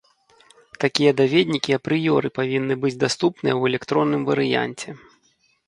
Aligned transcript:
Такія 0.85 1.11
даведнікі 1.19 1.75
апрыёры 1.79 2.27
павінны 2.39 2.79
быць 2.87 2.95
даступныя 3.05 3.53
ў 3.55 3.61
электронным 3.73 4.21
варыянце. 4.33 4.89